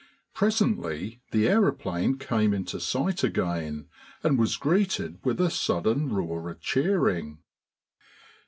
Presently 0.33 1.21
the 1.29 1.47
aeroplane 1.47 2.17
came 2.17 2.55
into 2.55 2.79
sight 2.79 3.23
again 3.23 3.85
and 4.23 4.39
was 4.39 4.57
greeted 4.57 5.19
with 5.23 5.39
a 5.39 5.51
sudden 5.51 6.11
roar 6.11 6.49
of 6.49 6.59
cheering. 6.59 7.37